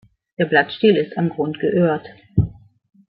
[0.39, 2.07] Der Blattstiel ist am Grund geöhrt.